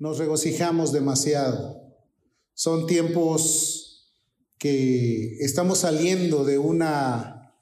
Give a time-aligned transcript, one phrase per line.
[0.00, 1.78] nos regocijamos demasiado.
[2.54, 4.10] Son tiempos
[4.58, 7.54] que estamos saliendo de una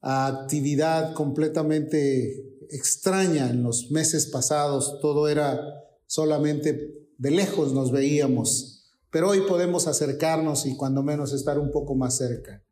[0.00, 5.00] actividad completamente extraña en los meses pasados.
[5.00, 5.60] Todo era
[6.06, 11.94] solamente de lejos nos veíamos, pero hoy podemos acercarnos y cuando menos estar un poco
[11.94, 12.62] más cerca.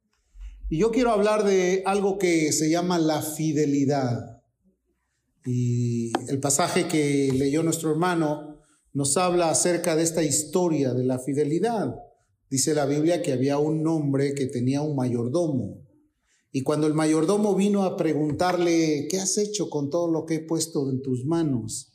[0.69, 4.43] Y yo quiero hablar de algo que se llama la fidelidad.
[5.47, 8.50] Y el pasaje que leyó nuestro hermano
[8.93, 11.95] nos habla acerca de esta historia de la fidelidad.
[12.51, 15.87] Dice la Biblia que había un hombre que tenía un mayordomo.
[16.53, 20.41] Y cuando el mayordomo vino a preguntarle, ¿qué has hecho con todo lo que he
[20.41, 21.93] puesto en tus manos?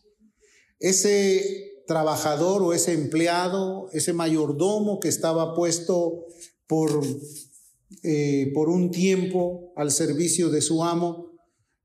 [0.80, 6.26] Ese trabajador o ese empleado, ese mayordomo que estaba puesto
[6.68, 7.04] por
[8.04, 11.32] eh, por un tiempo al servicio de su amo,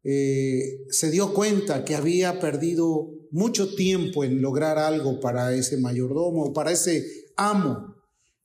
[0.02, 6.52] eh, se dio cuenta que había perdido mucho tiempo en lograr algo para ese mayordomo,
[6.52, 7.06] para ese
[7.36, 7.96] amo.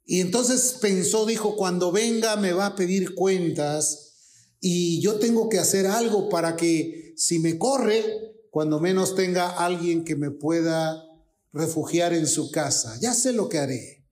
[0.05, 4.13] Y entonces pensó, dijo, cuando venga me va a pedir cuentas
[4.59, 8.03] y yo tengo que hacer algo para que si me corre,
[8.49, 11.03] cuando menos tenga alguien que me pueda
[11.51, 12.97] refugiar en su casa.
[13.01, 14.05] Ya sé lo que haré.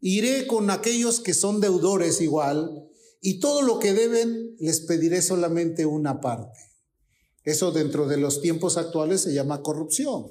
[0.00, 2.88] Iré con aquellos que son deudores igual,
[3.20, 6.69] y todo lo que deben les pediré solamente una parte.
[7.50, 10.26] Eso dentro de los tiempos actuales se llama corrupción.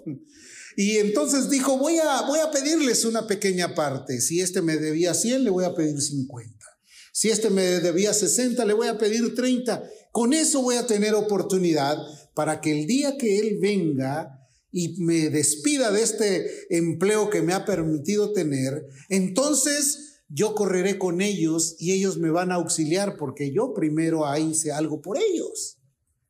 [0.76, 4.22] Y entonces dijo, voy a, voy a pedirles una pequeña parte.
[4.22, 6.66] Si este me debía 100, le voy a pedir 50.
[7.12, 9.84] Si este me debía 60, le voy a pedir 30.
[10.12, 11.98] Con eso voy a tener oportunidad
[12.34, 14.40] para que el día que Él venga
[14.72, 21.22] y me despida de este empleo que me ha permitido tener, entonces yo correré con
[21.22, 25.79] ellos y ellos me van a auxiliar porque yo primero hice algo por ellos.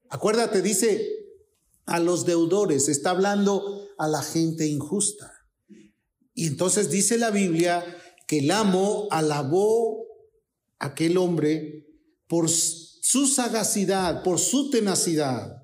[0.09, 1.07] Acuérdate, dice
[1.85, 5.31] a los deudores, está hablando a la gente injusta.
[6.33, 7.83] Y entonces dice la Biblia
[8.27, 10.05] que el amo alabó
[10.79, 11.87] a aquel hombre
[12.27, 15.63] por su sagacidad, por su tenacidad,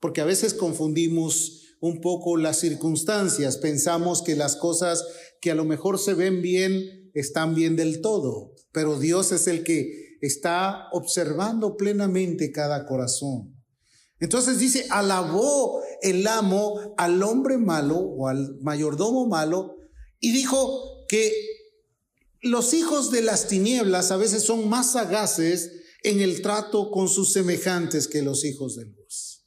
[0.00, 3.56] porque a veces confundimos un poco las circunstancias.
[3.58, 5.04] Pensamos que las cosas
[5.40, 9.64] que a lo mejor se ven bien están bien del todo, pero Dios es el
[9.64, 13.57] que está observando plenamente cada corazón.
[14.20, 19.76] Entonces dice, alabó el amo al hombre malo o al mayordomo malo
[20.20, 21.32] y dijo que
[22.40, 27.32] los hijos de las tinieblas a veces son más sagaces en el trato con sus
[27.32, 29.38] semejantes que los hijos de luz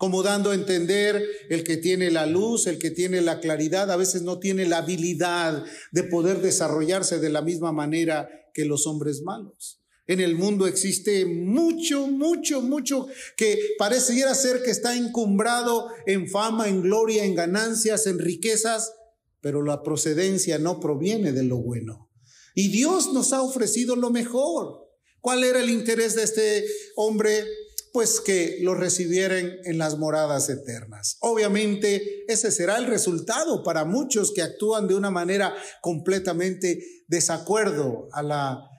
[0.00, 3.96] como dando a entender el que tiene la luz, el que tiene la claridad, a
[3.96, 5.62] veces no tiene la habilidad
[5.92, 9.79] de poder desarrollarse de la misma manera que los hombres malos.
[10.10, 13.06] En el mundo existe mucho, mucho, mucho
[13.36, 18.92] que pareciera ser que está encumbrado en fama, en gloria, en ganancias, en riquezas,
[19.40, 22.10] pero la procedencia no proviene de lo bueno.
[22.56, 24.88] Y Dios nos ha ofrecido lo mejor.
[25.20, 26.66] ¿Cuál era el interés de este
[26.96, 27.44] hombre
[27.92, 31.16] pues que lo recibieran en las moradas eternas.
[31.22, 38.22] Obviamente ese será el resultado para muchos que actúan de una manera completamente desacuerdo a
[38.22, 38.69] la,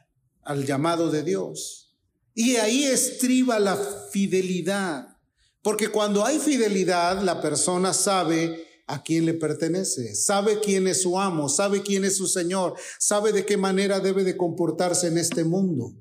[0.43, 1.95] al llamado de Dios.
[2.33, 3.77] Y ahí estriba la
[4.11, 5.17] fidelidad,
[5.61, 11.19] porque cuando hay fidelidad la persona sabe a quién le pertenece, sabe quién es su
[11.19, 15.43] amo, sabe quién es su Señor, sabe de qué manera debe de comportarse en este
[15.43, 15.93] mundo.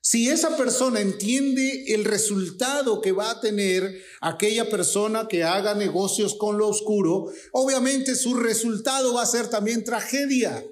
[0.00, 6.36] Si esa persona entiende el resultado que va a tener aquella persona que haga negocios
[6.36, 10.64] con lo oscuro, obviamente su resultado va a ser también tragedia,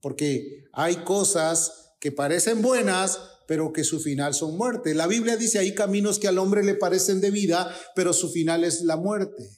[0.00, 4.94] porque hay cosas que parecen buenas, pero que su final son muerte.
[4.94, 8.62] La Biblia dice, hay caminos que al hombre le parecen de vida, pero su final
[8.62, 9.48] es la muerte.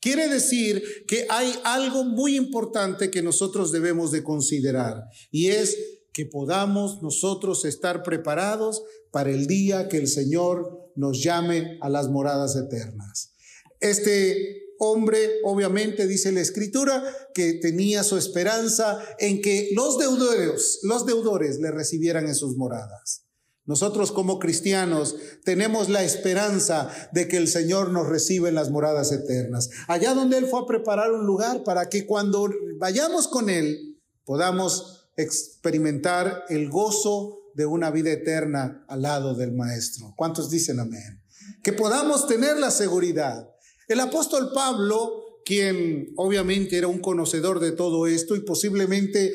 [0.00, 5.76] Quiere decir que hay algo muy importante que nosotros debemos de considerar, y es
[6.12, 8.82] que podamos nosotros estar preparados
[9.12, 13.32] para el día que el Señor nos llame a las moradas eternas.
[13.78, 21.06] Este hombre, obviamente, dice la escritura, que tenía su esperanza en que los deudores, los
[21.06, 23.22] deudores le recibieran en sus moradas.
[23.64, 25.14] Nosotros como cristianos
[25.44, 29.70] tenemos la esperanza de que el Señor nos reciba en las moradas eternas.
[29.86, 32.50] Allá donde Él fue a preparar un lugar para que cuando
[32.80, 40.12] vayamos con Él podamos experimentar el gozo de una vida eterna al lado del Maestro.
[40.16, 41.22] ¿Cuántos dicen amén?
[41.62, 43.48] Que podamos tener la seguridad.
[43.92, 49.32] El apóstol Pablo, quien obviamente era un conocedor de todo esto y posiblemente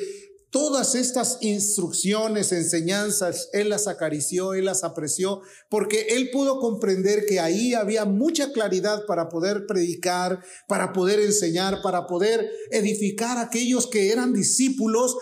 [0.50, 7.42] Todas estas instrucciones, enseñanzas, Él las acarició, Él las apreció, porque Él pudo comprender que
[7.42, 13.88] ahí había mucha claridad para poder predicar, para poder enseñar, para poder edificar a aquellos
[13.88, 15.18] que eran discípulos.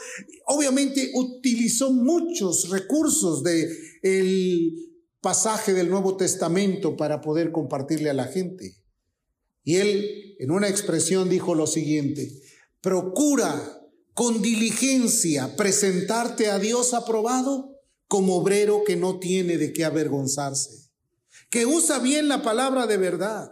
[0.46, 3.68] Obviamente utilizó muchos recursos de
[4.04, 4.74] el
[5.22, 8.85] pasaje del Nuevo Testamento para poder compartirle a la gente.
[9.66, 12.32] Y Él en una expresión dijo lo siguiente,
[12.82, 13.82] procura
[14.14, 20.90] con diligencia presentarte a Dios aprobado como obrero que no tiene de qué avergonzarse,
[21.50, 23.52] que usa bien la palabra de verdad.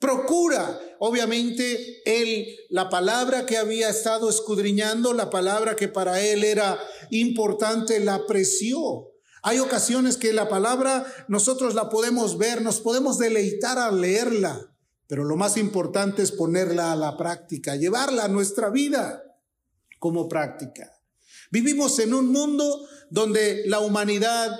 [0.00, 6.78] Procura, obviamente, él, la palabra que había estado escudriñando, la palabra que para él era
[7.10, 9.12] importante, la apreció.
[9.42, 14.73] Hay ocasiones que la palabra nosotros la podemos ver, nos podemos deleitar al leerla,
[15.06, 19.22] pero lo más importante es ponerla a la práctica, llevarla a nuestra vida
[19.98, 20.90] como práctica.
[21.50, 24.50] Vivimos en un mundo donde la humanidad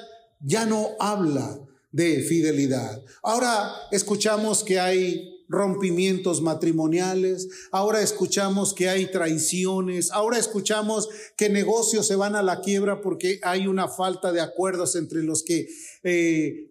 [0.41, 1.58] ya no habla
[1.91, 3.02] de fidelidad.
[3.23, 12.06] Ahora escuchamos que hay rompimientos matrimoniales, ahora escuchamos que hay traiciones, ahora escuchamos que negocios
[12.06, 15.69] se van a la quiebra porque hay una falta de acuerdos entre los que
[16.02, 16.70] eh,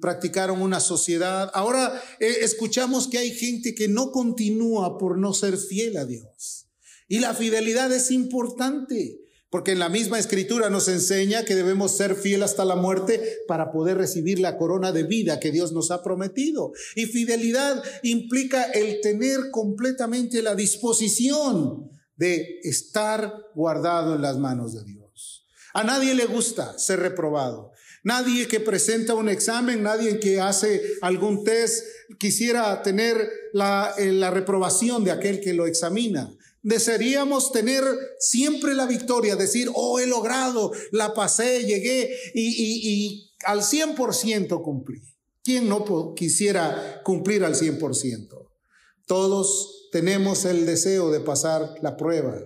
[0.00, 5.56] practicaron una sociedad, ahora eh, escuchamos que hay gente que no continúa por no ser
[5.56, 6.66] fiel a Dios.
[7.08, 9.21] Y la fidelidad es importante,
[9.52, 13.70] porque en la misma escritura nos enseña que debemos ser fiel hasta la muerte para
[13.70, 16.72] poder recibir la corona de vida que Dios nos ha prometido.
[16.96, 24.84] Y fidelidad implica el tener completamente la disposición de estar guardado en las manos de
[24.84, 25.46] Dios.
[25.74, 27.72] A nadie le gusta ser reprobado.
[28.04, 31.84] Nadie que presenta un examen, nadie que hace algún test
[32.18, 36.34] quisiera tener la, eh, la reprobación de aquel que lo examina.
[36.62, 37.82] Desearíamos tener
[38.18, 44.62] siempre la victoria, decir, oh, he logrado, la pasé, llegué y, y, y al 100%
[44.62, 45.00] cumplí.
[45.42, 48.48] ¿Quién no quisiera cumplir al 100%?
[49.06, 52.38] Todos tenemos el deseo de pasar la prueba.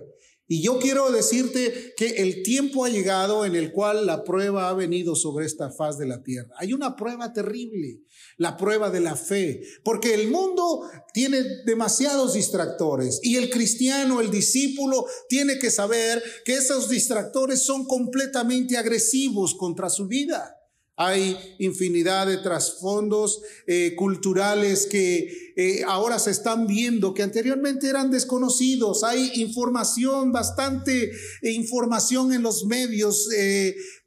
[0.49, 4.73] Y yo quiero decirte que el tiempo ha llegado en el cual la prueba ha
[4.73, 6.49] venido sobre esta faz de la tierra.
[6.57, 7.99] Hay una prueba terrible,
[8.37, 14.31] la prueba de la fe, porque el mundo tiene demasiados distractores y el cristiano, el
[14.31, 20.53] discípulo, tiene que saber que esos distractores son completamente agresivos contra su vida.
[20.99, 28.09] Hay infinidad de trasfondos eh, culturales que eh, ahora se están viendo, que anteriormente eran
[28.09, 29.03] desconocidos.
[29.03, 31.11] Hay información, bastante
[31.43, 33.29] eh, información en los medios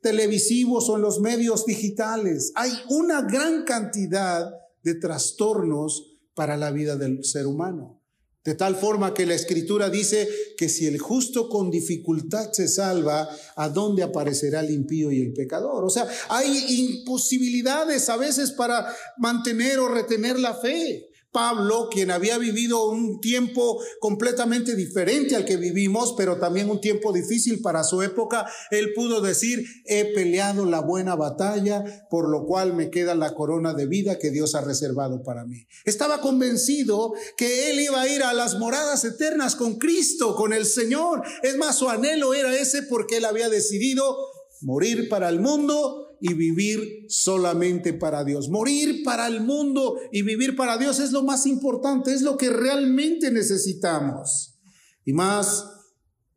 [0.02, 2.50] televisivos o en los medios digitales.
[2.56, 4.50] Hay una gran cantidad
[4.82, 7.99] de trastornos para la vida del ser humano.
[8.42, 10.26] De tal forma que la escritura dice
[10.56, 15.34] que si el justo con dificultad se salva, ¿a dónde aparecerá el impío y el
[15.34, 15.84] pecador?
[15.84, 18.86] O sea, hay imposibilidades a veces para
[19.18, 21.09] mantener o retener la fe.
[21.32, 27.12] Pablo, quien había vivido un tiempo completamente diferente al que vivimos, pero también un tiempo
[27.12, 32.74] difícil para su época, él pudo decir, he peleado la buena batalla, por lo cual
[32.74, 35.66] me queda la corona de vida que Dios ha reservado para mí.
[35.84, 40.66] Estaba convencido que él iba a ir a las moradas eternas con Cristo, con el
[40.66, 41.22] Señor.
[41.42, 44.16] Es más, su anhelo era ese porque él había decidido
[44.62, 48.48] morir para el mundo y vivir solamente para Dios.
[48.48, 52.50] Morir para el mundo y vivir para Dios es lo más importante, es lo que
[52.50, 54.58] realmente necesitamos.
[55.04, 55.64] Y más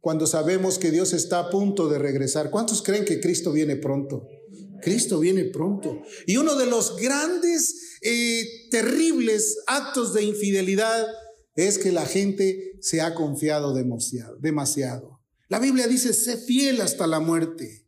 [0.03, 2.51] cuando sabemos que Dios está a punto de regresar.
[2.51, 4.27] ¿Cuántos creen que Cristo viene pronto?
[4.81, 6.01] Cristo viene pronto.
[6.27, 11.08] Y uno de los grandes, eh, terribles actos de infidelidad
[11.55, 15.22] es que la gente se ha confiado demasiado, demasiado.
[15.48, 17.83] La Biblia dice, sé fiel hasta la muerte.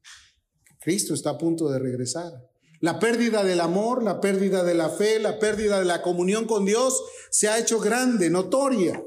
[0.85, 2.31] Cristo está a punto de regresar.
[2.79, 6.63] La pérdida del amor, la pérdida de la fe, la pérdida de la comunión con
[6.63, 7.01] Dios
[7.31, 9.03] se ha hecho grande, notoria.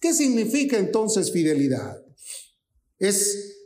[0.00, 2.00] ¿Qué significa entonces fidelidad?
[3.00, 3.58] Es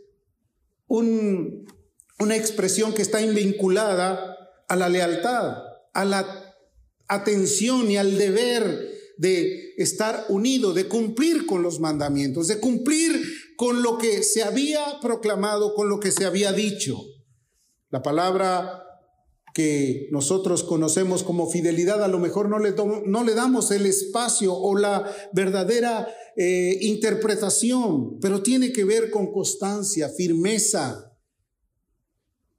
[0.86, 5.58] una expresión que está vinculada a la lealtad,
[5.92, 6.56] a la
[7.08, 13.22] atención y al deber de estar unido, de cumplir con los mandamientos, de cumplir
[13.56, 16.96] con lo que se había proclamado, con lo que se había dicho.
[17.90, 18.84] La palabra
[19.52, 22.74] que nosotros conocemos como fidelidad, a lo mejor no le,
[23.06, 29.32] no le damos el espacio o la verdadera eh, interpretación, pero tiene que ver con
[29.32, 31.12] constancia, firmeza.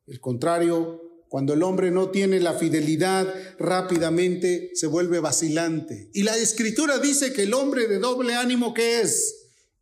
[0.05, 6.09] El contrario, cuando el hombre no tiene la fidelidad, rápidamente se vuelve vacilante.
[6.13, 9.38] Y la escritura dice que el hombre de doble ánimo que es,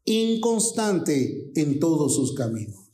[0.06, 2.89] inconstante en todos sus caminos.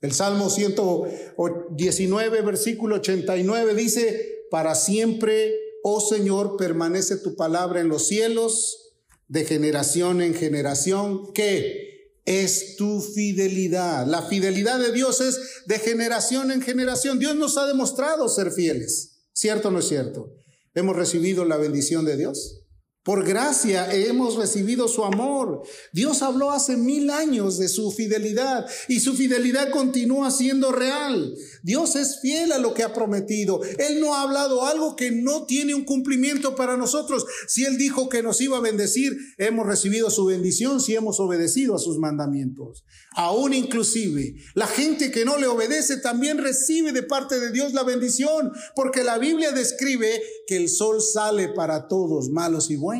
[0.00, 8.06] El Salmo 119, versículo 89 dice, para siempre, oh Señor, permanece tu palabra en los
[8.06, 8.94] cielos,
[9.28, 14.06] de generación en generación, que es tu fidelidad.
[14.06, 17.18] La fidelidad de Dios es de generación en generación.
[17.18, 19.22] Dios nos ha demostrado ser fieles.
[19.32, 20.32] ¿Cierto o no es cierto?
[20.74, 22.65] Hemos recibido la bendición de Dios.
[23.06, 25.62] Por gracia hemos recibido su amor.
[25.92, 31.32] Dios habló hace mil años de su fidelidad y su fidelidad continúa siendo real.
[31.62, 33.60] Dios es fiel a lo que ha prometido.
[33.78, 37.24] Él no ha hablado algo que no tiene un cumplimiento para nosotros.
[37.46, 41.76] Si Él dijo que nos iba a bendecir, hemos recibido su bendición si hemos obedecido
[41.76, 42.84] a sus mandamientos.
[43.14, 47.84] Aún inclusive, la gente que no le obedece también recibe de parte de Dios la
[47.84, 52.95] bendición, porque la Biblia describe que el sol sale para todos, malos y buenos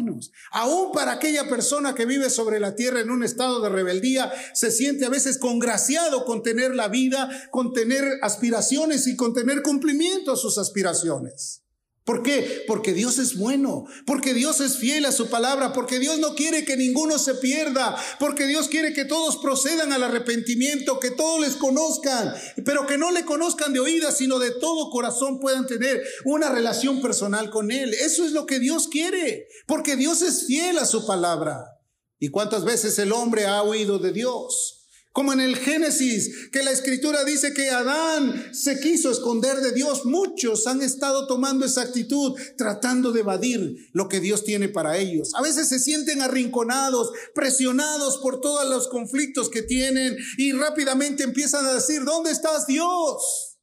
[0.52, 4.70] Aún para aquella persona que vive sobre la tierra en un estado de rebeldía, se
[4.70, 10.32] siente a veces congraciado con tener la vida, con tener aspiraciones y con tener cumplimiento
[10.32, 11.65] a sus aspiraciones.
[12.06, 12.62] ¿Por qué?
[12.68, 16.64] Porque Dios es bueno, porque Dios es fiel a su palabra, porque Dios no quiere
[16.64, 21.56] que ninguno se pierda, porque Dios quiere que todos procedan al arrepentimiento, que todos les
[21.56, 22.32] conozcan,
[22.64, 27.02] pero que no le conozcan de oídas, sino de todo corazón puedan tener una relación
[27.02, 27.92] personal con Él.
[27.92, 31.80] Eso es lo que Dios quiere, porque Dios es fiel a su palabra.
[32.20, 34.75] ¿Y cuántas veces el hombre ha oído de Dios?
[35.16, 40.04] Como en el Génesis, que la escritura dice que Adán se quiso esconder de Dios.
[40.04, 45.30] Muchos han estado tomando esa actitud, tratando de evadir lo que Dios tiene para ellos.
[45.34, 51.64] A veces se sienten arrinconados, presionados por todos los conflictos que tienen y rápidamente empiezan
[51.64, 53.56] a decir, ¿dónde estás Dios?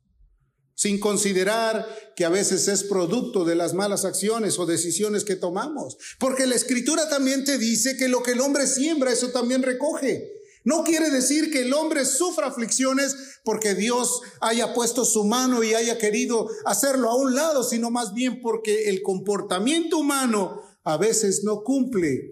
[0.73, 5.97] Sin considerar que a veces es producto de las malas acciones o decisiones que tomamos.
[6.17, 10.41] Porque la escritura también te dice que lo que el hombre siembra, eso también recoge.
[10.63, 15.73] No quiere decir que el hombre sufra aflicciones porque Dios haya puesto su mano y
[15.73, 21.43] haya querido hacerlo a un lado, sino más bien porque el comportamiento humano a veces
[21.43, 22.31] no cumple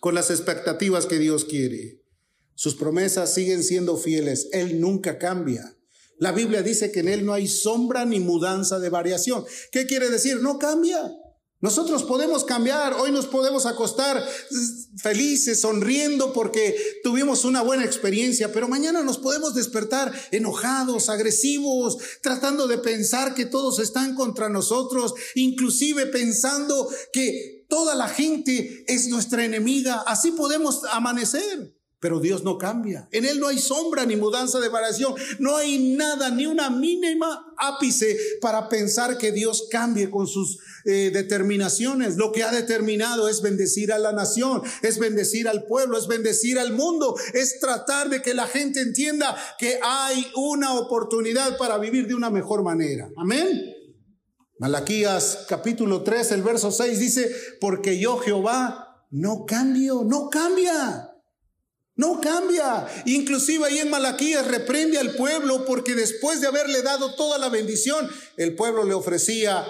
[0.00, 2.02] con las expectativas que Dios quiere.
[2.54, 4.48] Sus promesas siguen siendo fieles.
[4.52, 5.76] Él nunca cambia.
[6.18, 9.44] La Biblia dice que en Él no hay sombra ni mudanza de variación.
[9.70, 10.40] ¿Qué quiere decir?
[10.40, 11.12] No cambia.
[11.60, 14.22] Nosotros podemos cambiar, hoy nos podemos acostar
[14.98, 22.68] felices, sonriendo porque tuvimos una buena experiencia, pero mañana nos podemos despertar enojados, agresivos, tratando
[22.68, 29.44] de pensar que todos están contra nosotros, inclusive pensando que toda la gente es nuestra
[29.44, 30.02] enemiga.
[30.06, 31.75] Así podemos amanecer.
[31.98, 33.08] Pero Dios no cambia.
[33.10, 35.14] En Él no hay sombra ni mudanza de variación.
[35.38, 41.10] No hay nada, ni una mínima ápice para pensar que Dios cambie con sus eh,
[41.12, 42.16] determinaciones.
[42.16, 46.58] Lo que ha determinado es bendecir a la nación, es bendecir al pueblo, es bendecir
[46.58, 52.06] al mundo, es tratar de que la gente entienda que hay una oportunidad para vivir
[52.06, 53.08] de una mejor manera.
[53.16, 53.72] Amén.
[54.58, 61.15] Malaquías capítulo 3, el verso 6 dice, porque yo Jehová no cambio, no cambia.
[61.96, 62.86] No cambia.
[63.06, 68.08] Inclusive ahí en Malaquías reprende al pueblo porque después de haberle dado toda la bendición,
[68.36, 69.66] el pueblo le ofrecía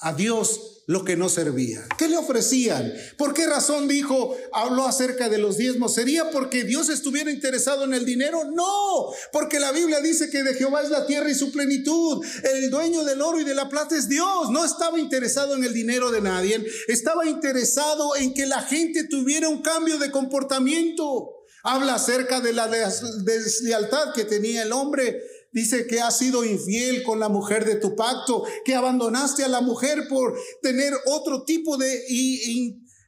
[0.00, 1.86] a Dios lo que no servía.
[1.98, 2.94] ¿Qué le ofrecían?
[3.18, 5.92] ¿Por qué razón dijo, habló acerca de los diezmos?
[5.92, 8.44] ¿Sería porque Dios estuviera interesado en el dinero?
[8.50, 12.24] No, porque la Biblia dice que de Jehová es la tierra y su plenitud.
[12.54, 14.50] El dueño del oro y de la plata es Dios.
[14.50, 16.64] No estaba interesado en el dinero de nadie.
[16.86, 21.37] Estaba interesado en que la gente tuviera un cambio de comportamiento.
[21.62, 25.20] Habla acerca de la deslealtad que tenía el hombre.
[25.52, 29.60] Dice que has sido infiel con la mujer de tu pacto, que abandonaste a la
[29.60, 32.04] mujer por tener otro tipo de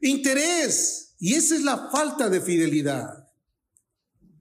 [0.01, 1.15] interés.
[1.19, 3.29] Y esa es la falta de fidelidad.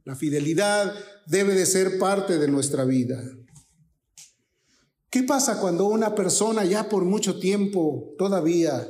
[0.06, 0.96] La fidelidad
[1.28, 3.22] debe de ser parte de nuestra vida.
[5.12, 8.88] ¿Qué pasa cuando una persona ya por mucho tiempo todavía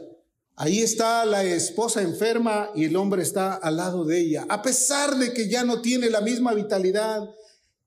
[0.61, 4.45] Ahí está la esposa enferma y el hombre está al lado de ella.
[4.49, 7.29] A pesar de que ya no tiene la misma vitalidad,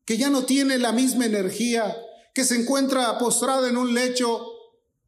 [0.07, 1.95] que ya no tiene la misma energía,
[2.33, 4.47] que se encuentra postrada en un lecho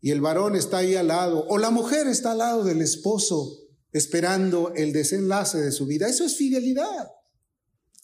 [0.02, 3.60] y el varón está ahí al lado, o la mujer está al lado del esposo
[3.92, 6.06] esperando el desenlace de su vida.
[6.06, 7.12] Eso es fidelidad.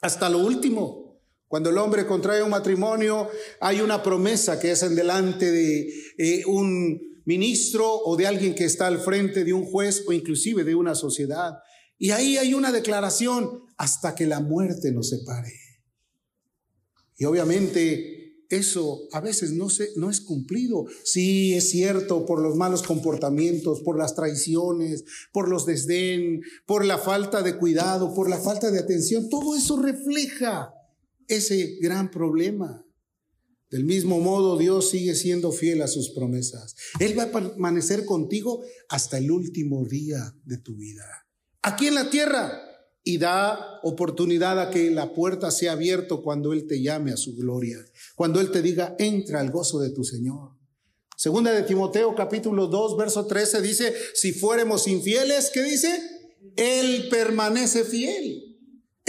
[0.01, 1.21] Hasta lo último.
[1.49, 3.29] Cuando el hombre contrae un matrimonio,
[3.61, 8.65] hay una promesa que es en delante de eh, un ministro o de alguien que
[8.65, 11.59] está al frente de un juez o inclusive de una sociedad.
[11.97, 15.53] Y ahí hay una declaración hasta que la muerte nos separe.
[17.17, 20.87] Y obviamente eso a veces no, se, no es cumplido.
[21.05, 26.99] Sí, es cierto, por los malos comportamientos, por las traiciones, por los desdén, por la
[26.99, 29.29] falta de cuidado, por la falta de atención.
[29.29, 30.75] Todo eso refleja
[31.29, 32.85] ese gran problema.
[33.71, 36.75] Del mismo modo, Dios sigue siendo fiel a sus promesas.
[36.99, 41.05] Él va a permanecer contigo hasta el último día de tu vida.
[41.63, 42.61] Aquí en la tierra
[43.05, 47.37] y da oportunidad a que la puerta sea abierta cuando Él te llame a su
[47.37, 47.79] gloria,
[48.17, 50.57] cuando Él te diga, entra al gozo de tu Señor.
[51.17, 55.97] Segunda de Timoteo capítulo 2, verso 13 dice, si fuéramos infieles, ¿qué dice?
[56.57, 58.50] Él permanece fiel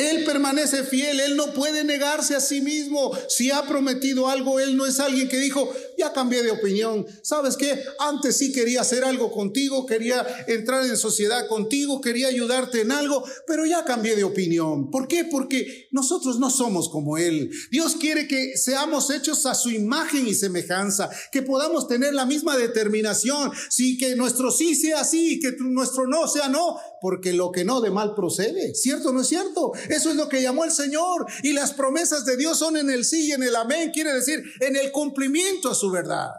[0.09, 3.11] él permanece fiel, Él no puede negarse a sí mismo.
[3.29, 7.05] Si ha prometido algo, Él no es alguien que dijo, ya cambié de opinión.
[7.21, 7.83] ¿Sabes qué?
[7.99, 13.23] Antes sí quería hacer algo contigo, quería entrar en sociedad contigo, quería ayudarte en algo,
[13.47, 14.89] pero ya cambié de opinión.
[14.89, 15.25] ¿Por qué?
[15.25, 17.51] Porque nosotros no somos como Él.
[17.69, 22.57] Dios quiere que seamos hechos a su imagen y semejanza, que podamos tener la misma
[22.57, 23.51] determinación.
[23.69, 27.81] Sí, que nuestro sí sea sí que nuestro no sea no, porque lo que no
[27.81, 28.75] de mal procede.
[28.75, 29.71] ¿Cierto o no es cierto?
[29.89, 31.25] Eso es lo que llamó el Señor.
[31.41, 33.91] Y las promesas de Dios son en el sí y en el amén.
[33.91, 36.29] Quiere decir, en el cumplimiento a su verdad.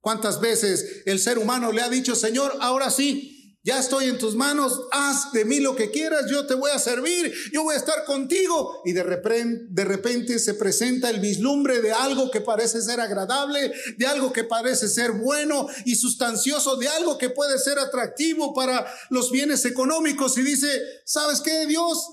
[0.00, 3.35] ¿Cuántas veces el ser humano le ha dicho, Señor, ahora sí,
[3.66, 6.78] ya estoy en tus manos, haz de mí lo que quieras, yo te voy a
[6.78, 8.80] servir, yo voy a estar contigo.
[8.84, 14.32] Y de repente, se presenta el vislumbre de algo que parece ser agradable, de algo
[14.32, 19.64] que parece ser bueno y sustancioso, de algo que puede ser atractivo para los bienes
[19.64, 20.38] económicos.
[20.38, 20.68] Y dice,
[21.04, 22.08] ¿sabes qué, Dios?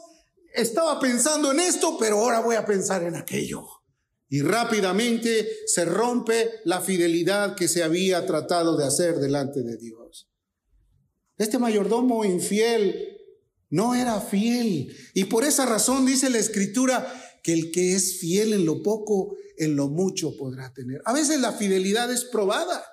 [0.54, 3.66] estaba pensando en esto, pero ahora voy a pensar en aquello.
[4.30, 10.30] Y rápidamente se rompe la fidelidad que se había tratado de hacer delante de Dios.
[11.38, 13.18] Este mayordomo infiel
[13.70, 14.96] no era fiel.
[15.14, 17.12] Y por esa razón dice la escritura
[17.42, 21.02] que el que es fiel en lo poco, en lo mucho podrá tener.
[21.06, 22.84] A veces la fidelidad es probada.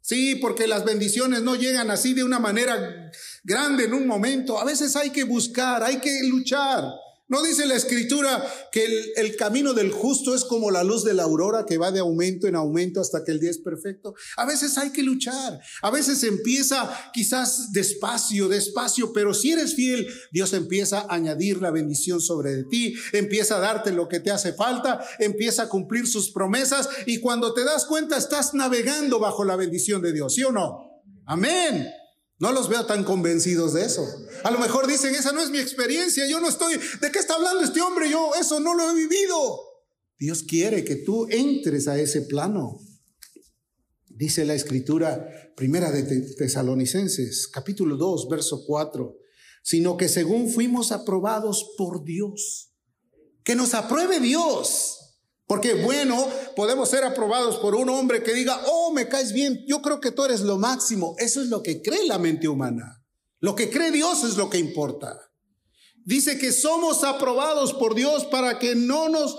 [0.00, 3.10] Sí, porque las bendiciones no llegan así de una manera
[3.44, 4.58] grande en un momento.
[4.58, 6.84] A veces hay que buscar, hay que luchar.
[7.32, 8.84] ¿No dice la escritura que
[9.16, 12.46] el, camino del justo es como la luz de la aurora que va de aumento
[12.46, 14.14] en aumento hasta que el día es perfecto?
[14.36, 20.06] A veces hay que luchar, a veces empieza quizás despacio, despacio, pero si eres fiel,
[20.30, 24.52] Dios empieza a añadir la bendición sobre ti, empieza a darte lo que te hace
[24.52, 29.56] falta, empieza a cumplir sus promesas y cuando te das cuenta estás navegando bajo la
[29.56, 31.00] bendición de Dios, ¿sí o no?
[31.24, 32.01] Amén.
[32.38, 34.04] No los veo tan convencidos de eso.
[34.44, 37.34] A lo mejor dicen, esa no es mi experiencia, yo no estoy, ¿de qué está
[37.34, 38.10] hablando este hombre?
[38.10, 39.60] Yo eso no lo he vivido.
[40.18, 42.78] Dios quiere que tú entres a ese plano.
[44.08, 46.02] Dice la escritura primera de
[46.36, 49.16] Tesalonicenses, capítulo 2, verso 4,
[49.62, 52.72] sino que según fuimos aprobados por Dios,
[53.44, 55.01] que nos apruebe Dios
[55.52, 59.82] porque bueno, podemos ser aprobados por un hombre que diga, oh, me caes bien, yo
[59.82, 61.14] creo que tú eres lo máximo.
[61.18, 63.04] Eso es lo que cree la mente humana.
[63.38, 65.14] Lo que cree Dios es lo que importa.
[66.06, 69.36] Dice que somos aprobados por Dios para que no nos,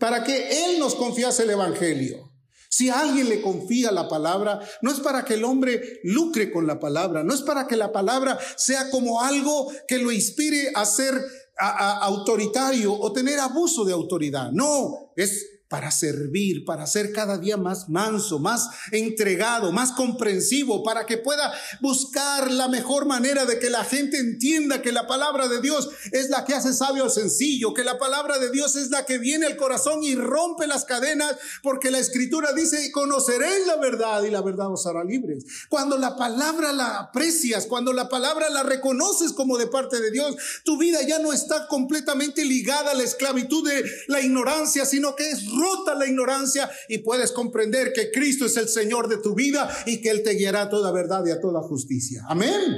[0.00, 2.32] para que Él nos confiase el Evangelio.
[2.68, 6.80] Si alguien le confía la palabra, no es para que el hombre lucre con la
[6.80, 11.14] palabra, no es para que la palabra sea como algo que lo inspire a ser
[11.58, 14.50] autoritario o tener abuso de autoridad.
[14.52, 21.04] No, es para servir, para ser cada día más manso, más entregado, más comprensivo, para
[21.04, 25.60] que pueda buscar la mejor manera de que la gente entienda que la palabra de
[25.60, 29.04] Dios es la que hace sabio al sencillo, que la palabra de Dios es la
[29.04, 34.22] que viene al corazón y rompe las cadenas, porque la escritura dice, conoceréis la verdad
[34.22, 35.44] y la verdad os hará libres.
[35.68, 40.34] Cuando la palabra la aprecias, cuando la palabra la reconoces como de parte de Dios,
[40.64, 45.30] tu vida ya no está completamente ligada a la esclavitud de la ignorancia, sino que
[45.30, 49.68] es rota la ignorancia y puedes comprender que Cristo es el Señor de tu vida
[49.86, 52.24] y que Él te guiará a toda verdad y a toda justicia.
[52.28, 52.76] Amén.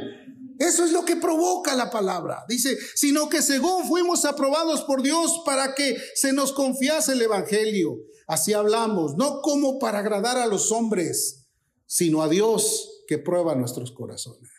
[0.58, 2.44] Eso es lo que provoca la palabra.
[2.46, 7.96] Dice, sino que según fuimos aprobados por Dios para que se nos confiase el Evangelio.
[8.26, 11.46] Así hablamos, no como para agradar a los hombres,
[11.86, 14.50] sino a Dios que prueba nuestros corazones.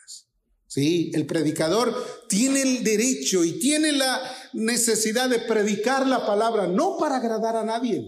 [0.72, 1.94] Sí, el predicador
[2.30, 4.22] tiene el derecho y tiene la
[4.54, 8.02] necesidad de predicar la palabra, no para agradar a nadie.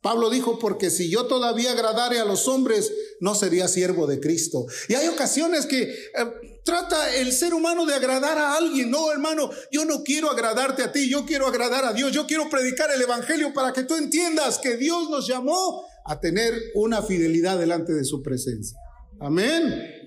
[0.00, 4.64] Pablo dijo, porque si yo todavía agradare a los hombres, no sería siervo de Cristo.
[4.88, 8.92] Y hay ocasiones que eh, trata el ser humano de agradar a alguien.
[8.92, 12.48] No, hermano, yo no quiero agradarte a ti, yo quiero agradar a Dios, yo quiero
[12.48, 17.58] predicar el Evangelio para que tú entiendas que Dios nos llamó a tener una fidelidad
[17.58, 18.78] delante de su presencia.
[19.18, 20.03] Amén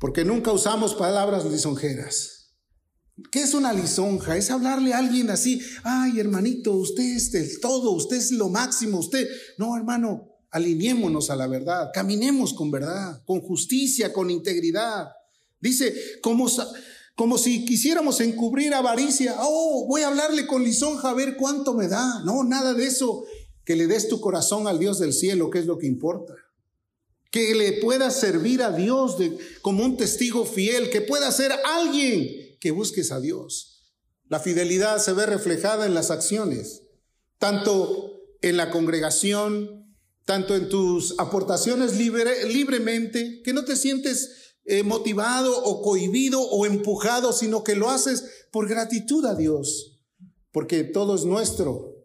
[0.00, 2.54] porque nunca usamos palabras lisonjeras.
[3.30, 4.36] ¿Qué es una lisonja?
[4.38, 8.98] Es hablarle a alguien así, ay hermanito, usted es del todo, usted es lo máximo,
[8.98, 9.28] usted...
[9.58, 15.10] No, hermano, alineémonos a la verdad, caminemos con verdad, con justicia, con integridad.
[15.60, 16.48] Dice, como,
[17.14, 21.88] como si quisiéramos encubrir avaricia, oh, voy a hablarle con lisonja a ver cuánto me
[21.88, 22.22] da.
[22.24, 23.24] No, nada de eso.
[23.66, 26.32] Que le des tu corazón al Dios del cielo, que es lo que importa.
[27.30, 29.16] Que le puedas servir a Dios
[29.62, 33.94] como un testigo fiel, que pueda ser alguien que busques a Dios.
[34.28, 36.82] La fidelidad se ve reflejada en las acciones,
[37.38, 45.64] tanto en la congregación, tanto en tus aportaciones libremente, que no te sientes eh, motivado
[45.64, 50.00] o cohibido o empujado, sino que lo haces por gratitud a Dios,
[50.52, 51.96] porque todo es nuestro.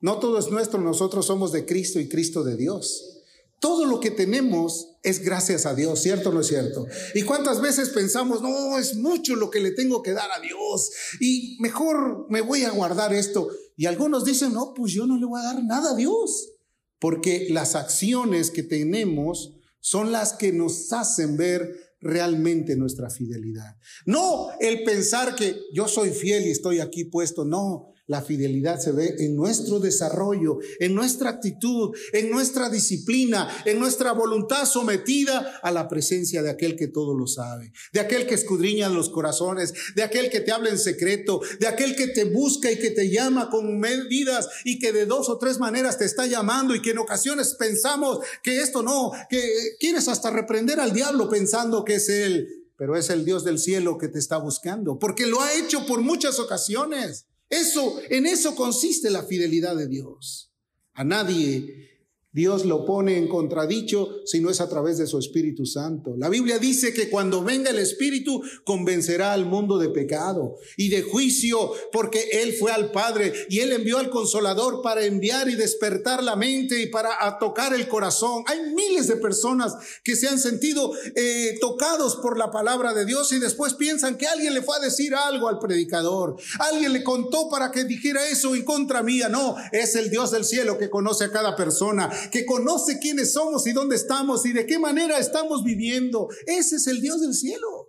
[0.00, 3.15] No todo es nuestro, nosotros somos de Cristo y Cristo de Dios.
[3.60, 6.86] Todo lo que tenemos es gracias a Dios, ¿cierto o no es cierto?
[7.14, 10.90] ¿Y cuántas veces pensamos, no, es mucho lo que le tengo que dar a Dios
[11.20, 13.48] y mejor me voy a guardar esto?
[13.76, 16.52] Y algunos dicen, no, pues yo no le voy a dar nada a Dios
[16.98, 23.76] porque las acciones que tenemos son las que nos hacen ver realmente nuestra fidelidad.
[24.04, 28.92] No el pensar que yo soy fiel y estoy aquí puesto, no, la fidelidad se
[28.92, 35.70] ve en nuestro desarrollo, en nuestra actitud, en nuestra disciplina, en nuestra voluntad sometida a
[35.72, 40.02] la presencia de aquel que todo lo sabe, de aquel que escudriña los corazones, de
[40.02, 43.50] aquel que te habla en secreto, de aquel que te busca y que te llama
[43.50, 46.98] con medidas y que de dos o tres maneras te está llamando y que en
[46.98, 49.40] ocasiones pensamos que esto no, que
[49.80, 53.98] quieres hasta reprender al diablo pensando que es él, pero es el Dios del cielo
[53.98, 57.26] que te está buscando, porque lo ha hecho por muchas ocasiones.
[57.48, 60.52] Eso, en eso consiste la fidelidad de Dios.
[60.94, 61.95] A nadie
[62.36, 66.16] Dios lo pone en contradicho si no es a través de su Espíritu Santo.
[66.18, 71.00] La Biblia dice que cuando venga el Espíritu convencerá al mundo de pecado y de
[71.00, 76.22] juicio porque Él fue al Padre y Él envió al Consolador para enviar y despertar
[76.22, 78.44] la mente y para tocar el corazón.
[78.48, 79.72] Hay miles de personas
[80.04, 84.26] que se han sentido eh, tocados por la palabra de Dios y después piensan que
[84.26, 86.36] alguien le fue a decir algo al predicador.
[86.58, 89.30] Alguien le contó para que dijera eso en contra mía.
[89.30, 93.66] No, es el Dios del cielo que conoce a cada persona que conoce quiénes somos
[93.66, 96.28] y dónde estamos y de qué manera estamos viviendo.
[96.46, 97.88] Ese es el Dios del cielo.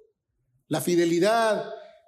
[0.68, 1.66] La fidelidad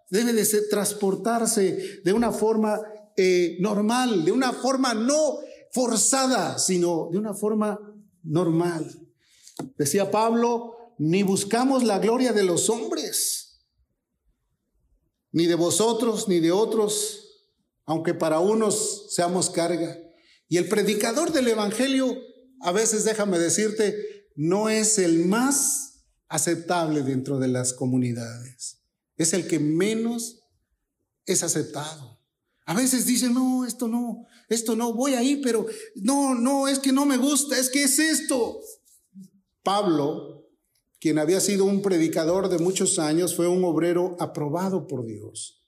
[0.10, 2.82] debe de transportarse de una forma
[3.16, 5.40] eh, normal, de una forma no
[5.72, 7.80] forzada, sino de una forma
[8.24, 8.86] normal.
[9.78, 13.62] Decía Pablo, ni buscamos la gloria de los hombres,
[15.32, 17.46] ni de vosotros, ni de otros,
[17.86, 19.98] aunque para unos seamos carga.
[20.50, 22.18] Y el predicador del Evangelio
[22.62, 28.82] a veces déjame decirte, no es el más aceptable dentro de las comunidades.
[29.16, 30.42] Es el que menos
[31.26, 32.20] es aceptado.
[32.66, 36.92] A veces dicen, no, esto no, esto no, voy ahí, pero no, no, es que
[36.92, 38.60] no me gusta, es que es esto.
[39.64, 40.48] Pablo,
[41.00, 45.66] quien había sido un predicador de muchos años, fue un obrero aprobado por Dios.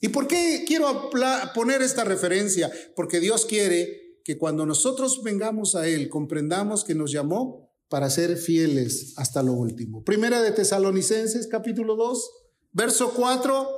[0.00, 1.10] ¿Y por qué quiero
[1.54, 2.70] poner esta referencia?
[2.94, 8.36] Porque Dios quiere que cuando nosotros vengamos a Él comprendamos que nos llamó para ser
[8.36, 10.02] fieles hasta lo último.
[10.02, 12.30] Primera de Tesalonicenses capítulo 2,
[12.72, 13.68] verso 4,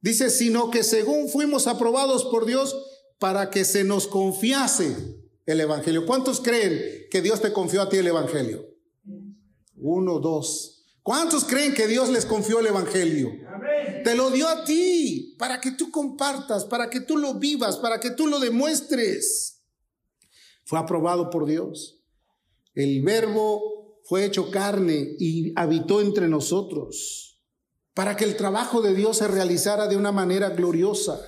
[0.00, 2.76] dice, sino que según fuimos aprobados por Dios
[3.18, 4.96] para que se nos confiase
[5.46, 6.06] el Evangelio.
[6.06, 8.68] ¿Cuántos creen que Dios te confió a ti el Evangelio?
[9.74, 10.84] Uno, dos.
[11.02, 13.32] ¿Cuántos creen que Dios les confió el Evangelio?
[14.04, 17.98] Te lo dio a ti para que tú compartas, para que tú lo vivas, para
[17.98, 19.57] que tú lo demuestres.
[20.68, 22.04] Fue aprobado por Dios.
[22.74, 27.40] El verbo fue hecho carne y habitó entre nosotros
[27.94, 31.18] para que el trabajo de Dios se realizara de una manera gloriosa.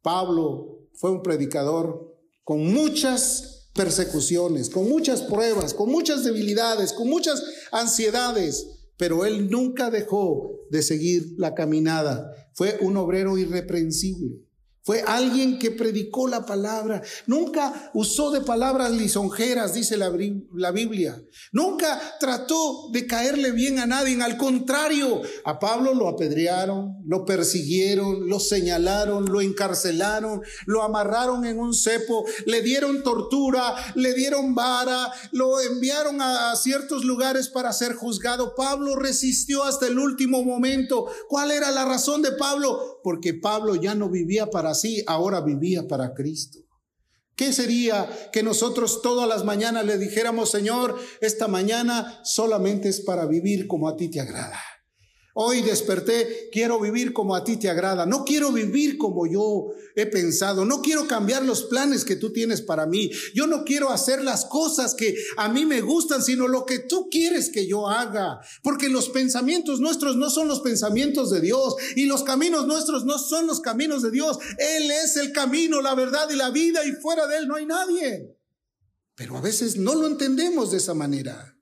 [0.00, 7.44] Pablo fue un predicador con muchas persecuciones, con muchas pruebas, con muchas debilidades, con muchas
[7.70, 12.32] ansiedades, pero él nunca dejó de seguir la caminada.
[12.54, 14.47] Fue un obrero irreprensible.
[14.88, 17.02] Fue alguien que predicó la palabra.
[17.26, 20.10] Nunca usó de palabras lisonjeras, dice la,
[20.54, 21.22] la, Biblia.
[21.52, 24.18] Nunca trató de caerle bien a nadie.
[24.22, 31.58] Al contrario, a Pablo lo apedrearon, lo persiguieron, lo señalaron, lo encarcelaron, lo amarraron en
[31.58, 37.92] un cepo, le dieron tortura, le dieron vara, lo enviaron a ciertos lugares para ser
[37.92, 38.54] juzgado.
[38.54, 41.08] Pablo resistió hasta el último momento.
[41.28, 43.00] ¿Cuál era la razón de Pablo?
[43.04, 46.60] Porque Pablo ya no vivía para ahora vivía para Cristo.
[47.36, 53.26] ¿Qué sería que nosotros todas las mañanas le dijéramos, Señor, esta mañana solamente es para
[53.26, 54.58] vivir como a ti te agrada?
[55.40, 58.06] Hoy desperté, quiero vivir como a ti te agrada.
[58.06, 60.64] No quiero vivir como yo he pensado.
[60.64, 63.12] No quiero cambiar los planes que tú tienes para mí.
[63.36, 67.08] Yo no quiero hacer las cosas que a mí me gustan, sino lo que tú
[67.08, 68.40] quieres que yo haga.
[68.64, 73.16] Porque los pensamientos nuestros no son los pensamientos de Dios y los caminos nuestros no
[73.16, 74.38] son los caminos de Dios.
[74.58, 77.66] Él es el camino, la verdad y la vida y fuera de Él no hay
[77.66, 78.36] nadie.
[79.14, 81.57] Pero a veces no lo entendemos de esa manera.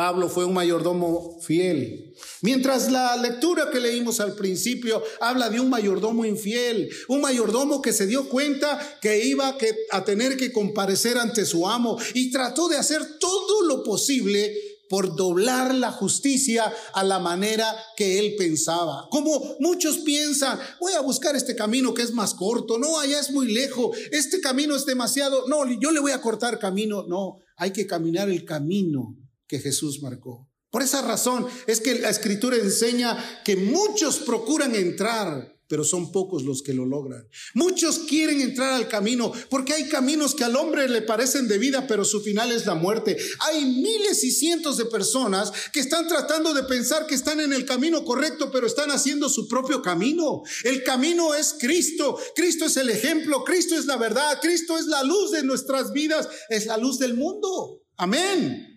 [0.00, 2.14] Pablo fue un mayordomo fiel.
[2.40, 7.92] Mientras la lectura que leímos al principio habla de un mayordomo infiel, un mayordomo que
[7.92, 9.54] se dio cuenta que iba
[9.90, 14.56] a tener que comparecer ante su amo y trató de hacer todo lo posible
[14.88, 19.06] por doblar la justicia a la manera que él pensaba.
[19.10, 23.32] Como muchos piensan, voy a buscar este camino que es más corto, no, allá es
[23.32, 27.74] muy lejos, este camino es demasiado, no, yo le voy a cortar camino, no, hay
[27.74, 29.18] que caminar el camino
[29.50, 30.48] que Jesús marcó.
[30.70, 36.44] Por esa razón es que la escritura enseña que muchos procuran entrar, pero son pocos
[36.44, 37.28] los que lo logran.
[37.54, 41.88] Muchos quieren entrar al camino porque hay caminos que al hombre le parecen de vida,
[41.88, 43.16] pero su final es la muerte.
[43.40, 47.64] Hay miles y cientos de personas que están tratando de pensar que están en el
[47.64, 50.42] camino correcto, pero están haciendo su propio camino.
[50.62, 52.16] El camino es Cristo.
[52.36, 53.42] Cristo es el ejemplo.
[53.42, 54.38] Cristo es la verdad.
[54.40, 56.28] Cristo es la luz de nuestras vidas.
[56.48, 57.82] Es la luz del mundo.
[57.96, 58.69] Amén.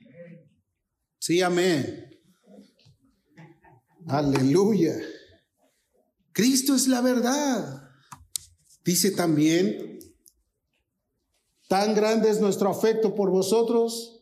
[1.26, 2.20] Sí, amén.
[4.08, 5.00] Aleluya.
[6.34, 7.82] Cristo es la verdad.
[8.84, 10.00] Dice también,
[11.70, 14.22] tan grande es nuestro afecto por vosotros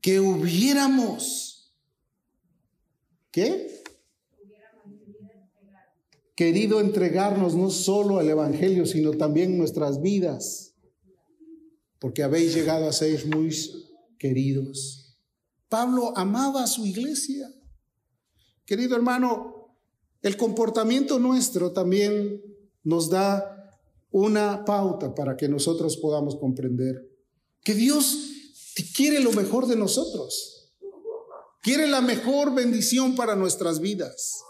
[0.00, 1.76] que hubiéramos,
[3.30, 3.82] ¿qué?
[6.34, 10.76] Querido entregarnos no solo al Evangelio, sino también nuestras vidas,
[11.98, 13.54] porque habéis llegado a ser muy
[14.18, 15.03] queridos.
[15.68, 17.52] Pablo amaba a su iglesia.
[18.64, 19.76] Querido hermano,
[20.22, 22.42] el comportamiento nuestro también
[22.82, 23.54] nos da
[24.10, 27.10] una pauta para que nosotros podamos comprender
[27.62, 28.30] que Dios
[28.94, 30.72] quiere lo mejor de nosotros.
[31.62, 34.42] Quiere la mejor bendición para nuestras vidas.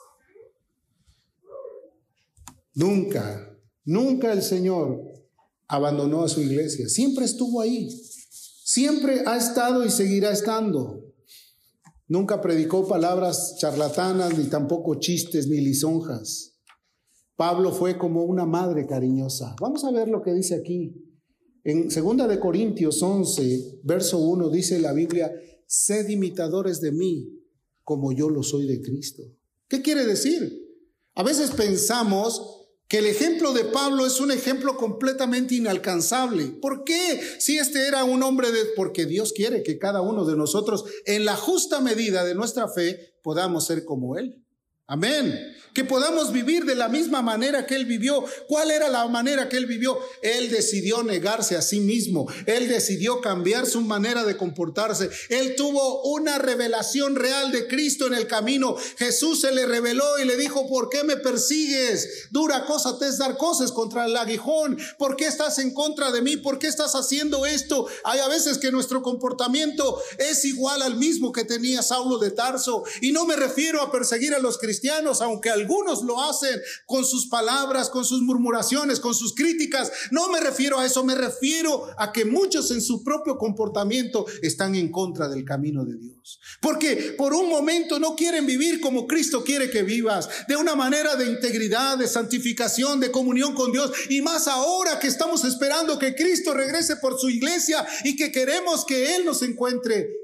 [2.74, 5.00] Nunca, nunca el Señor
[5.68, 6.88] abandonó a su iglesia.
[6.88, 7.88] Siempre estuvo ahí.
[8.64, 11.03] Siempre ha estado y seguirá estando.
[12.14, 16.54] Nunca predicó palabras charlatanas, ni tampoco chistes, ni lisonjas.
[17.34, 19.56] Pablo fue como una madre cariñosa.
[19.60, 20.94] Vamos a ver lo que dice aquí.
[21.64, 25.32] En 2 de Corintios 11, verso 1 dice la Biblia,
[25.66, 27.32] sed imitadores de mí
[27.82, 29.24] como yo lo soy de Cristo.
[29.66, 30.56] ¿Qué quiere decir?
[31.16, 32.63] A veces pensamos
[32.94, 36.44] que el ejemplo de Pablo es un ejemplo completamente inalcanzable.
[36.62, 37.20] ¿Por qué?
[37.40, 38.66] Si este era un hombre de...
[38.76, 43.16] Porque Dios quiere que cada uno de nosotros, en la justa medida de nuestra fe,
[43.20, 44.43] podamos ser como Él.
[44.86, 45.56] Amén.
[45.72, 48.22] Que podamos vivir de la misma manera que Él vivió.
[48.46, 49.98] ¿Cuál era la manera que Él vivió?
[50.22, 52.28] Él decidió negarse a sí mismo.
[52.46, 55.08] Él decidió cambiar su manera de comportarse.
[55.30, 58.76] Él tuvo una revelación real de Cristo en el camino.
[58.98, 62.28] Jesús se le reveló y le dijo, ¿por qué me persigues?
[62.30, 64.78] Dura cosa te es dar cosas contra el aguijón.
[64.98, 66.36] ¿Por qué estás en contra de mí?
[66.36, 67.88] ¿Por qué estás haciendo esto?
[68.04, 72.84] Hay a veces que nuestro comportamiento es igual al mismo que tenía Saulo de Tarso.
[73.00, 74.73] Y no me refiero a perseguir a los cristianos
[75.20, 79.90] aunque algunos lo hacen con sus palabras, con sus murmuraciones, con sus críticas.
[80.10, 84.74] No me refiero a eso, me refiero a que muchos en su propio comportamiento están
[84.74, 86.40] en contra del camino de Dios.
[86.60, 91.16] Porque por un momento no quieren vivir como Cristo quiere que vivas, de una manera
[91.16, 93.90] de integridad, de santificación, de comunión con Dios.
[94.08, 98.84] Y más ahora que estamos esperando que Cristo regrese por su iglesia y que queremos
[98.84, 100.23] que Él nos encuentre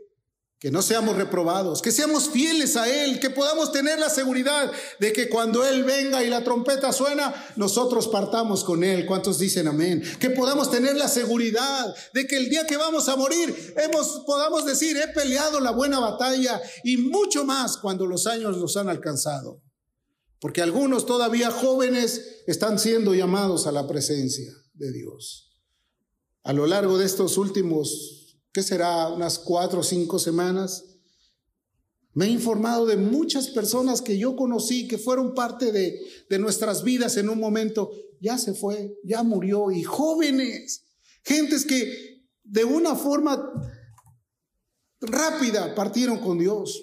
[0.61, 5.11] que no seamos reprobados, que seamos fieles a Él, que podamos tener la seguridad de
[5.11, 9.07] que cuando Él venga y la trompeta suena, nosotros partamos con Él.
[9.07, 10.03] ¿Cuántos dicen amén?
[10.21, 13.75] Que podamos tener la seguridad de que el día que vamos a morir,
[14.27, 18.91] podamos decir, he peleado la buena batalla y mucho más cuando los años los han
[18.91, 19.63] alcanzado.
[20.41, 25.57] Porque algunos todavía jóvenes están siendo llamados a la presencia de Dios.
[26.43, 28.20] A lo largo de estos últimos
[28.53, 29.09] ¿qué será?
[29.09, 30.85] Unas cuatro o cinco semanas.
[32.13, 36.83] Me he informado de muchas personas que yo conocí, que fueron parte de, de nuestras
[36.83, 37.91] vidas en un momento.
[38.21, 39.71] Ya se fue, ya murió.
[39.71, 40.85] Y jóvenes,
[41.23, 43.53] gentes que de una forma
[45.01, 46.83] rápida partieron con Dios.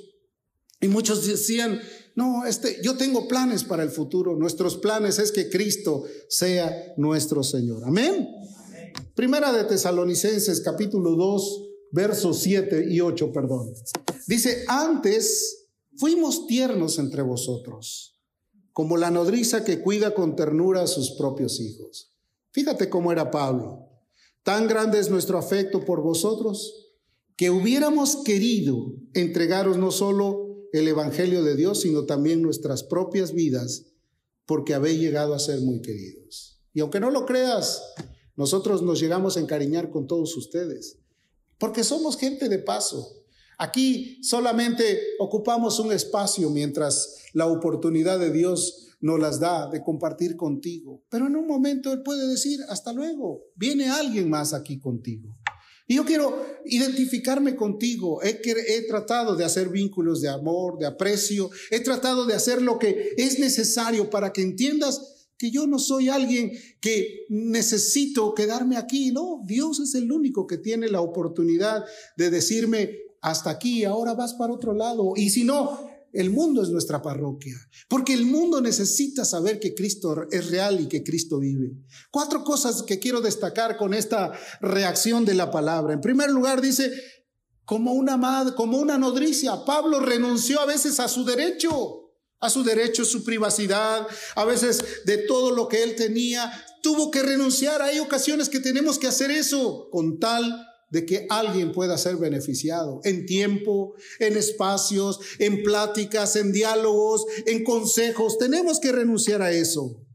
[0.79, 1.81] Y muchos decían,
[2.15, 4.35] no, este, yo tengo planes para el futuro.
[4.35, 7.83] Nuestros planes es que Cristo sea nuestro Señor.
[7.85, 8.27] Amén.
[9.17, 13.73] Primera de Tesalonicenses capítulo 2, versos 7 y 8, perdón.
[14.27, 18.21] Dice, antes fuimos tiernos entre vosotros,
[18.73, 22.13] como la nodriza que cuida con ternura a sus propios hijos.
[22.51, 23.89] Fíjate cómo era Pablo.
[24.43, 26.93] Tan grande es nuestro afecto por vosotros
[27.35, 33.87] que hubiéramos querido entregaros no solo el Evangelio de Dios, sino también nuestras propias vidas,
[34.45, 36.61] porque habéis llegado a ser muy queridos.
[36.71, 37.81] Y aunque no lo creas,
[38.37, 40.99] nosotros nos llegamos a encariñar con todos ustedes,
[41.57, 43.25] porque somos gente de paso.
[43.57, 50.35] Aquí solamente ocupamos un espacio mientras la oportunidad de Dios nos las da de compartir
[50.35, 51.03] contigo.
[51.09, 55.35] Pero en un momento Él puede decir, hasta luego, viene alguien más aquí contigo.
[55.87, 58.21] Y yo quiero identificarme contigo.
[58.21, 61.49] He, he, tratado de hacer vínculos de amor, de aprecio.
[61.71, 66.09] He tratado de hacer lo que es necesario para que entiendas que yo no soy
[66.09, 69.11] alguien que necesito quedarme aquí.
[69.11, 71.83] No, Dios es el único que tiene la oportunidad
[72.15, 75.13] de decirme hasta aquí, ahora vas para otro lado.
[75.15, 77.55] Y si no, el mundo es nuestra parroquia,
[77.89, 81.73] porque el mundo necesita saber que Cristo es real y que Cristo vive.
[82.11, 85.93] Cuatro cosas que quiero destacar con esta reacción de la palabra.
[85.93, 86.91] En primer lugar, dice,
[87.65, 92.06] como una madre, como una nodricia, Pablo renunció a veces a su derecho,
[92.39, 97.23] a su derecho, su privacidad, a veces de todo lo que él tenía, tuvo que
[97.23, 97.81] renunciar.
[97.81, 103.01] Hay ocasiones que tenemos que hacer eso con tal de que alguien pueda ser beneficiado
[103.03, 108.37] en tiempo, en espacios, en pláticas, en diálogos, en consejos.
[108.37, 110.06] Tenemos que renunciar a eso.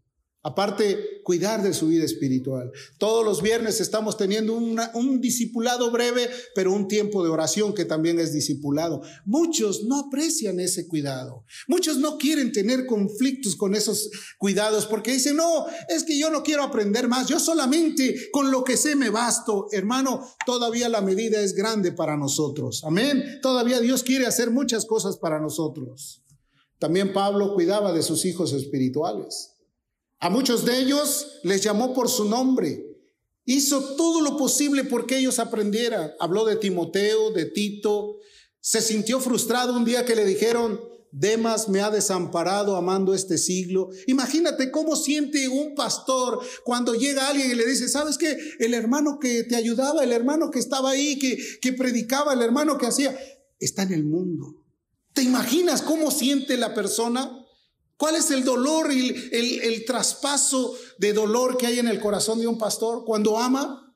[0.44, 2.72] Aparte, cuidar de su vida espiritual.
[2.98, 8.18] Todos los viernes estamos teniendo un discipulado breve, pero un tiempo de oración que también
[8.18, 9.02] es discipulado.
[9.24, 11.44] Muchos no aprecian ese cuidado.
[11.68, 16.42] Muchos no quieren tener conflictos con esos cuidados porque dicen, no, es que yo no
[16.42, 17.28] quiero aprender más.
[17.28, 19.68] Yo solamente con lo que sé me basto.
[19.70, 22.83] Hermano, todavía la medida es grande para nosotros.
[22.85, 23.38] Amén.
[23.42, 26.24] Todavía Dios quiere hacer muchas cosas para nosotros.
[26.81, 29.51] También Pablo cuidaba de sus hijos espirituales.
[30.22, 32.87] A muchos de ellos les llamó por su nombre.
[33.44, 36.12] Hizo todo lo posible porque ellos aprendieran.
[36.20, 38.18] Habló de Timoteo, de Tito.
[38.61, 40.80] Se sintió frustrado un día que le dijeron,
[41.11, 43.90] Demas me ha desamparado amando este siglo.
[44.06, 48.38] Imagínate cómo siente un pastor cuando llega alguien y le dice, ¿sabes qué?
[48.61, 52.78] El hermano que te ayudaba, el hermano que estaba ahí, que, que predicaba, el hermano
[52.78, 53.18] que hacía,
[53.58, 54.54] está en el mundo.
[55.14, 57.41] ¿Te imaginas cómo siente la persona?
[58.02, 62.48] ¿Cuál es el dolor y el, traspaso de dolor que hay en el corazón de
[62.48, 63.94] un pastor cuando ama?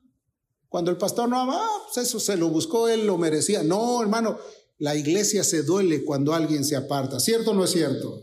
[0.69, 3.65] Cuando el pastor no ama, ah, pues eso se lo buscó, él lo merecía.
[3.65, 4.39] No, hermano,
[4.79, 7.19] la iglesia se duele cuando alguien se aparta.
[7.19, 8.23] ¿Cierto o no es cierto?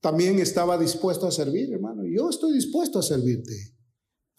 [0.00, 2.04] También estaba dispuesto a servir, hermano.
[2.06, 3.74] Yo estoy dispuesto a servirte,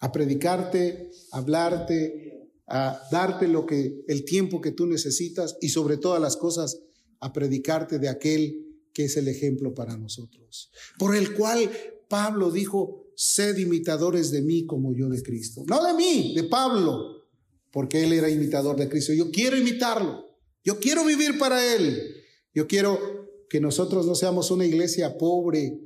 [0.00, 5.96] a predicarte, a hablarte, a darte lo que el tiempo que tú necesitas y sobre
[5.96, 6.80] todas las cosas
[7.20, 11.70] a predicarte de aquel que es el ejemplo para nosotros, por el cual
[12.08, 15.62] Pablo dijo, sed imitadores de mí como yo de Cristo.
[15.66, 17.26] No de mí, de Pablo,
[17.70, 19.12] porque él era imitador de Cristo.
[19.12, 22.16] Yo quiero imitarlo, yo quiero vivir para él,
[22.54, 25.78] yo quiero que nosotros no seamos una iglesia pobre,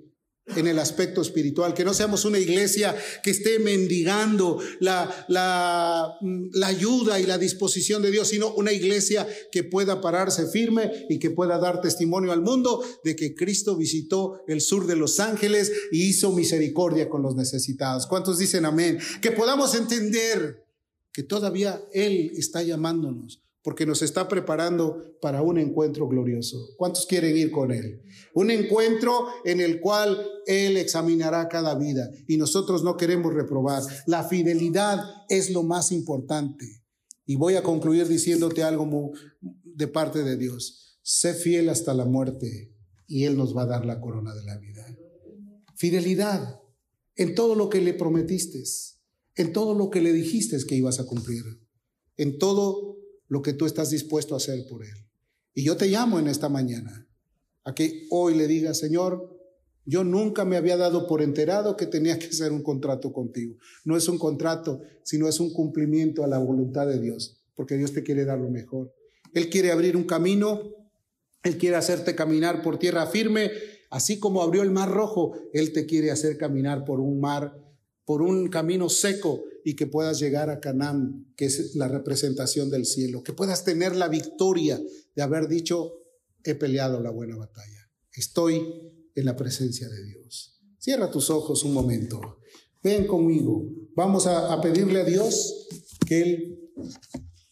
[0.46, 6.66] en el aspecto espiritual, que no seamos una iglesia que esté mendigando la, la, la,
[6.66, 11.30] ayuda y la disposición de Dios, sino una iglesia que pueda pararse firme y que
[11.30, 16.02] pueda dar testimonio al mundo de que Cristo visitó el sur de Los Ángeles y
[16.08, 18.06] hizo misericordia con los necesitados.
[18.06, 18.98] ¿Cuántos dicen amén?
[19.22, 20.66] Que podamos entender
[21.12, 26.74] que todavía Él está llamándonos porque nos está preparando para un encuentro glorioso.
[26.76, 28.02] ¿Cuántos quieren ir con Él?
[28.34, 33.82] Un encuentro en el cual Él examinará cada vida y nosotros no queremos reprobar.
[34.06, 36.84] La fidelidad es lo más importante.
[37.24, 40.98] Y voy a concluir diciéndote algo de parte de Dios.
[41.02, 42.70] Sé fiel hasta la muerte
[43.06, 44.86] y Él nos va a dar la corona de la vida.
[45.74, 46.60] Fidelidad
[47.16, 48.62] en todo lo que le prometiste,
[49.36, 51.44] en todo lo que le dijiste que ibas a cumplir,
[52.18, 54.94] en todo lo que tú estás dispuesto a hacer por Él.
[55.54, 57.06] Y yo te llamo en esta mañana
[57.64, 59.34] a que hoy le digas, Señor,
[59.86, 63.56] yo nunca me había dado por enterado que tenía que hacer un contrato contigo.
[63.84, 67.92] No es un contrato, sino es un cumplimiento a la voluntad de Dios, porque Dios
[67.92, 68.94] te quiere dar lo mejor.
[69.34, 70.62] Él quiere abrir un camino,
[71.42, 73.50] Él quiere hacerte caminar por tierra firme,
[73.90, 77.54] así como abrió el mar rojo, Él te quiere hacer caminar por un mar,
[78.04, 82.84] por un camino seco y que puedas llegar a Canaán, que es la representación del
[82.84, 84.80] cielo, que puedas tener la victoria
[85.14, 85.92] de haber dicho,
[86.44, 88.62] he peleado la buena batalla, estoy
[89.14, 90.60] en la presencia de Dios.
[90.78, 92.40] Cierra tus ojos un momento,
[92.82, 93.64] ven conmigo,
[93.94, 95.68] vamos a, a pedirle a Dios
[96.06, 96.70] que Él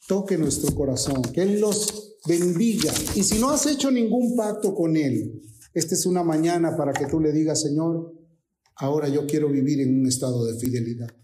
[0.07, 2.93] toque nuestro corazón, que Él nos bendiga.
[3.15, 5.41] Y si no has hecho ningún pacto con Él,
[5.73, 8.13] esta es una mañana para que tú le digas, Señor,
[8.77, 11.15] ahora yo quiero vivir en un estado de fidelidad.